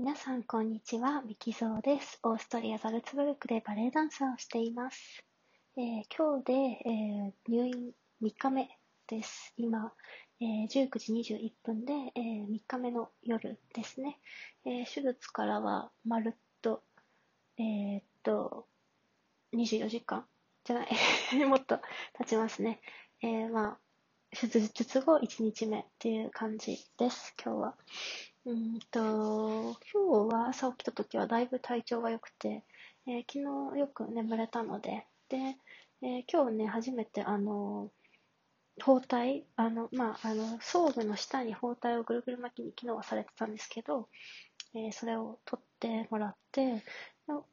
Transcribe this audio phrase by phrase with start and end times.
[0.00, 1.22] 皆さん、こんにちは。
[1.22, 2.20] ミキゾーです。
[2.22, 5.24] オーストリア・ザルツブルクでバレエダンサーをしています。
[5.76, 7.90] えー、今日で、えー、入院
[8.22, 8.68] 3日目
[9.08, 9.52] です。
[9.56, 9.92] 今、
[10.40, 14.20] えー、19時21分で、え3日目の夜ですね。
[14.64, 16.84] え手術からはまるっと、
[17.56, 18.68] えっと、
[19.52, 20.24] 24時間
[20.62, 20.88] じゃない
[21.44, 21.80] もっと
[22.18, 22.80] 経ちますね。
[23.20, 23.78] えまあ、
[24.30, 27.76] 手術後1日目っていう感じです、今日は。
[28.48, 32.64] うんと、今日は朝起きた時はだいぶ体調が良くて、
[33.06, 35.36] えー、昨日よく眠れたので、で、
[36.00, 37.90] えー、今日ね、初めてあの、
[38.82, 44.08] 包帯、あの、まあ、あの、装具の下に包帯をぐるぐる巻きに昨日はされてたんですけど、
[44.74, 46.82] えー、それを取ってもらって、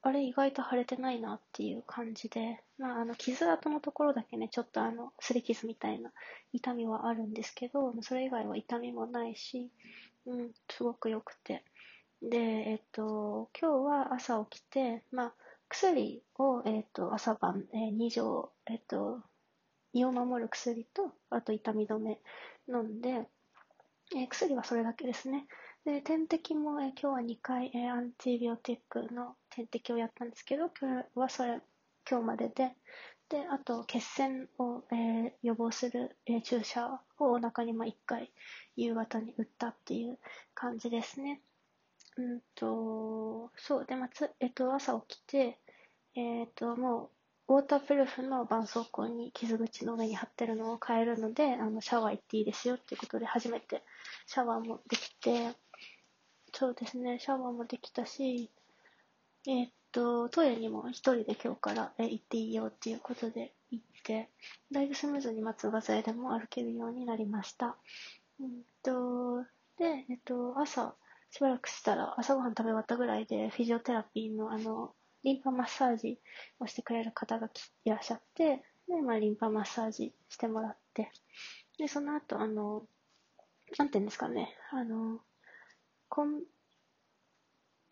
[0.00, 6.10] あれ意外と腫れてないなっていう感じで、まあ、あの、傷跡のところだけね、ちょっとあの、擦り傷みたいな
[6.54, 9.70] 痛みはあるんですけど、それ以外は痛みもないし、
[10.28, 11.64] うん、すごく良くて。
[12.20, 15.34] で、えっと、今日は朝起きて、まあ、
[15.68, 19.22] 薬を、えっと、朝晩、えー、2錠、えっと、
[19.94, 22.20] 胃を守る薬と、あと痛み止め
[22.68, 23.26] 飲んで、
[24.14, 25.46] えー、薬はそれだけですね。
[25.86, 31.62] で、点滴も、えー、今日は2回、えー、アンチビオティックの点滴をやったんですけど、今日はそれ、
[32.10, 32.76] 今日までで、
[33.28, 38.32] で、あと、血栓を、えー、予防する、えー、注射をお腹にまあ1回
[38.76, 40.18] 夕方に打ったっていう
[40.54, 41.42] 感じですね。
[42.16, 45.58] うんと、そう、で、まつ、えっと、朝起きて、
[46.14, 47.10] えっと、も
[47.48, 53.82] う、ウォータープルーフの絆創膏に傷口の上に貼ってるのを変えるので、あの、シャワー行っていいですよっていうことで初めて
[54.26, 55.54] シャワーもできて、
[56.52, 58.50] そうですね、シャワーもできたし、
[59.46, 64.28] えっっと、トイレにも一人で今日からえ行っていいよっていうことで行って、
[64.70, 67.76] だいぶスムーズに松葉杖でも歩けるようになりました。
[68.40, 69.42] うんと、
[69.78, 70.94] で、えっと、朝、
[71.30, 76.18] しばらくしたら、朝ごはん食べ終わったぐらいで、フィジオテラピーの、あの、リンパマッサージ
[76.60, 77.50] をしてくれる方が
[77.84, 81.10] いらっしゃって、で、まあ、リンパマッサージしてもらって、
[81.78, 82.86] で、その後、あの、
[83.76, 85.20] なんて言うんですかね、あの、
[86.08, 86.42] こん、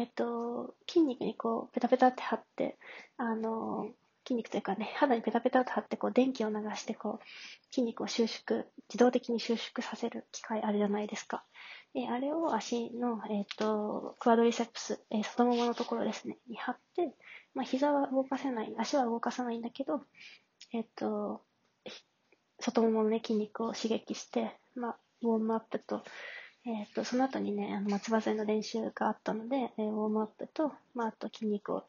[0.00, 2.78] えっ、と、筋肉にこう、ペタペタって貼って、
[3.18, 3.90] あの、
[4.26, 7.24] 筋肉というかね、肌にペタペタと貼って、こう、電気を流して、こう、
[7.70, 11.44] 筋肉を収縮、自動的に収縮させる機械あるじゃないですか。
[11.94, 17.12] えあれを足の、えっ、と、クワドリセプス、えー、外もものところですね、に貼って、
[17.52, 20.00] まあ、膝は動かせない、足は動かさないんだけど、
[20.72, 21.42] えっ、と、
[22.58, 26.04] 外もものね、筋肉を刺激して、まあ、ウォームアップと、
[26.66, 31.84] えっ、ー、と、その後にね、あの、松葉杖の練習があったので、えー、ウォームアップと、まあ、あと筋肉を、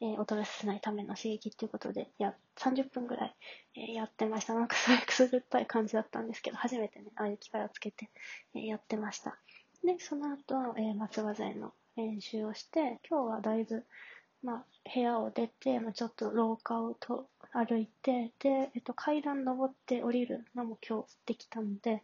[0.00, 3.34] えー、衰えさせないための刺激っていうことで、や、30分ぐらい、
[3.74, 4.54] え、やってました。
[4.54, 8.10] なんかすごいくすぐったい感じだったんですけど、初めてね、ああいう機会をつけて、
[8.54, 9.36] え、やってました。
[9.84, 13.84] で、その後、え、松葉杖の練習をして、今日はだいぶ、
[14.44, 22.02] まあ、部屋を出て、まあ、ちょっと廊下をと歩いて、で、えっと、階段登って降りるのも今日できたので、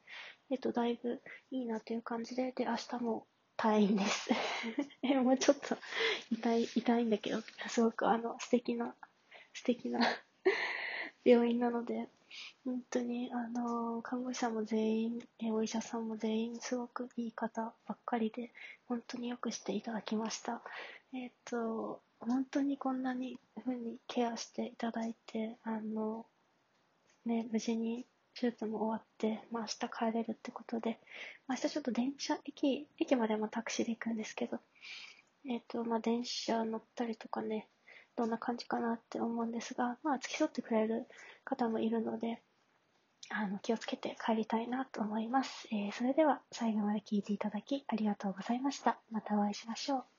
[0.50, 3.26] えっと、だいぶいいなという感じで、で、明日も
[3.56, 4.30] 退院です。
[5.02, 5.76] え、もうちょっと
[6.30, 8.94] 痛い、痛いんだけど、すごくあの、素敵な、
[9.54, 10.00] 素敵な
[11.24, 12.08] 病院なので、
[12.64, 18.52] 本当に、あの、看護師さんも全員、お医者さんも全員、すごくいい方ばっかりで、
[18.86, 20.62] 本当によくしていただきました。
[21.12, 26.26] えっ、と、本当にこんなにふうにケアしていただいて、あの、
[27.24, 31.00] ね、無事に手術も終わって、まあ、明日帰れるってことで、
[31.46, 34.58] まあ、明日ちょっと電車、駅、駅までもタクシーで行くんですけど、
[35.44, 37.68] えっ、と、まあ、電車乗ったりとかね、
[38.18, 41.06] どんな感じかなって思うんですが、まあ、付き添ってくれる
[41.44, 42.42] 方もいるので、
[43.30, 45.68] あの、気をつけて帰りたいなと思います。
[45.70, 48.98] えー、それでは最後まで聞いていただきありがとうございました。
[49.12, 50.17] またお会いしましょう。